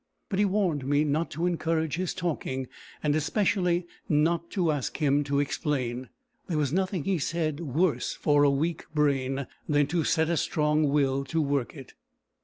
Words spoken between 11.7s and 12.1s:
it.